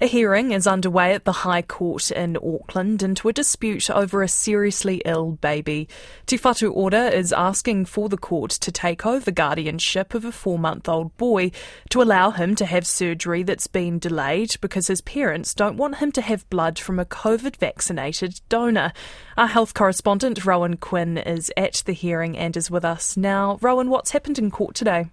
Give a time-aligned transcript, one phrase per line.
[0.00, 4.28] A hearing is underway at the High Court in Auckland into a dispute over a
[4.28, 5.88] seriously ill baby.
[6.24, 10.56] Te Whatu Ora is asking for the court to take over guardianship of a four
[10.56, 11.50] month old boy
[11.90, 16.12] to allow him to have surgery that's been delayed because his parents don't want him
[16.12, 18.92] to have blood from a COVID vaccinated donor.
[19.36, 23.58] Our health correspondent Rowan Quinn is at the hearing and is with us now.
[23.60, 25.10] Rowan, what's happened in court today?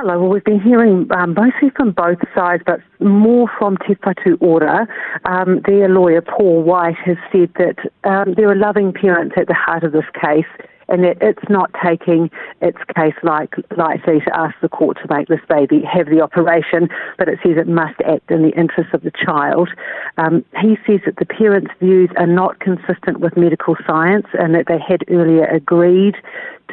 [0.00, 0.16] Hello.
[0.20, 4.86] Well, we've been hearing um, mostly from both sides, but more from Te Whatu Ora.
[5.24, 9.54] Um, their lawyer, Paul White, has said that um, there are loving parents at the
[9.54, 10.46] heart of this case
[10.88, 15.28] and that it's not taking its case like lightly to ask the court to make
[15.28, 16.88] this baby have the operation,
[17.18, 19.68] but it says it must act in the interests of the child.
[20.16, 24.66] Um, he says that the parents' views are not consistent with medical science and that
[24.66, 26.16] they had earlier agreed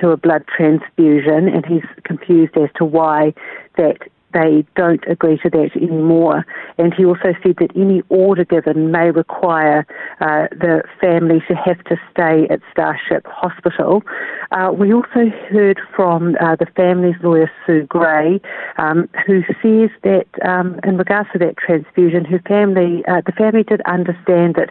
[0.01, 3.33] to a blood transfusion, and he's confused as to why
[3.77, 3.97] that
[4.35, 6.45] they don't agree to that anymore.
[6.77, 9.87] And he also said that any order given may require
[10.19, 14.03] uh, the family to have to stay at Starship Hospital.
[14.51, 18.41] Uh, we also heard from uh, the family's lawyer, Sue Gray,
[18.77, 23.63] um, who says that um, in regards to that transfusion, her family, uh, the family
[23.63, 24.69] did understand that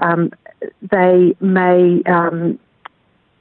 [0.00, 0.32] um,
[0.90, 2.58] they may um,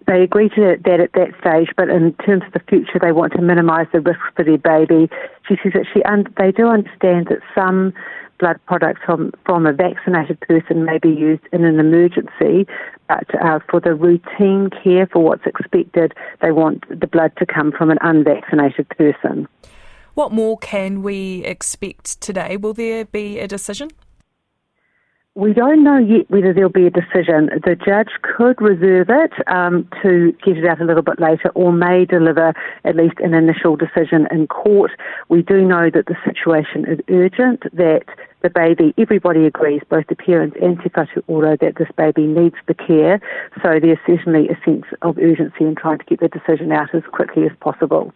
[0.07, 3.33] they agree to that at that stage, but in terms of the future, they want
[3.33, 5.09] to minimise the risk for their baby.
[5.47, 7.93] She says that she un- they do understand that some
[8.39, 12.67] blood products from, from a vaccinated person may be used in an emergency,
[13.07, 17.71] but uh, for the routine care, for what's expected, they want the blood to come
[17.71, 19.47] from an unvaccinated person.
[20.13, 22.57] What more can we expect today?
[22.57, 23.89] Will there be a decision?
[25.35, 27.49] We don't know yet whether there'll be a decision.
[27.65, 31.73] The judge could reserve it um, to get it out a little bit later or
[31.73, 32.53] may deliver
[32.83, 34.91] at least an initial decision in court.
[35.29, 38.03] We do know that the situation is urgent, that
[38.43, 42.57] the baby, everybody agrees, both the parents and Te Whatu Ora, that this baby needs
[42.67, 43.19] the care.
[43.63, 47.01] So there's certainly a sense of urgency in trying to get the decision out as
[47.11, 48.13] quickly as possible.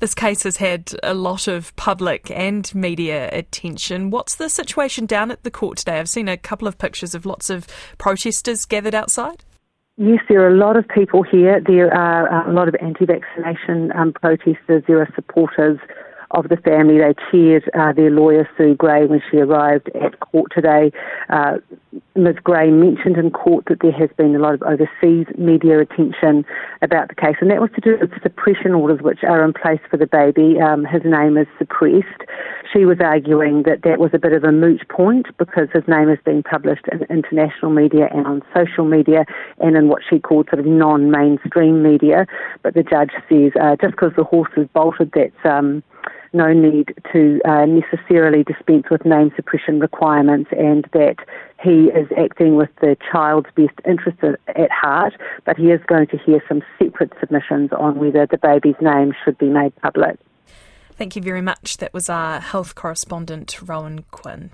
[0.00, 4.10] This case has had a lot of public and media attention.
[4.10, 5.98] What's the situation down at the court today?
[5.98, 7.66] I've seen a couple of pictures of lots of
[7.98, 9.44] protesters gathered outside.
[9.98, 11.60] Yes, there are a lot of people here.
[11.66, 15.78] There are a lot of anti vaccination um, protesters, there are supporters
[16.32, 16.98] of the family.
[16.98, 20.92] They cheered uh, their lawyer, Sue Gray, when she arrived at court today.
[21.30, 21.58] Uh,
[22.14, 22.36] Ms.
[22.42, 26.44] Gray mentioned in court that there has been a lot of overseas media attention
[26.82, 29.80] about the case, and that was to do with suppression orders which are in place
[29.90, 30.60] for the baby.
[30.60, 32.22] Um, his name is suppressed.
[32.72, 36.08] She was arguing that that was a bit of a moot point because his name
[36.08, 39.24] has been published in international media and on social media
[39.58, 42.26] and in what she called sort of non-mainstream media.
[42.62, 45.82] But the judge says uh, just because the horse is bolted, that's um,
[46.32, 51.16] no need to uh, necessarily dispense with name suppression requirements and that
[51.62, 56.18] he is acting with the child's best interest at heart, but he is going to
[56.18, 60.18] hear some separate submissions on whether the baby's name should be made public.
[60.92, 61.76] Thank you very much.
[61.76, 64.44] That was our health correspondent, Rowan Quinn.